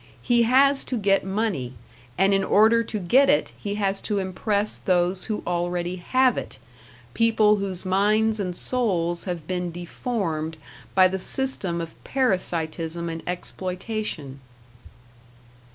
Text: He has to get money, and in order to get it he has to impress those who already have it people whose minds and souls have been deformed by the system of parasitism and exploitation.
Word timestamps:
He 0.23 0.41
has 0.51 0.83
to 0.85 0.97
get 0.97 1.23
money, 1.23 1.75
and 2.17 2.33
in 2.33 2.43
order 2.43 2.81
to 2.83 2.97
get 2.97 3.29
it 3.29 3.51
he 3.55 3.75
has 3.75 4.01
to 4.01 4.17
impress 4.17 4.79
those 4.79 5.25
who 5.25 5.43
already 5.45 5.97
have 5.97 6.39
it 6.39 6.57
people 7.13 7.57
whose 7.57 7.85
minds 7.85 8.39
and 8.39 8.55
souls 8.57 9.25
have 9.25 9.45
been 9.45 9.71
deformed 9.71 10.57
by 10.95 11.07
the 11.07 11.19
system 11.19 11.79
of 11.81 11.93
parasitism 12.03 13.09
and 13.09 13.21
exploitation. 13.27 14.39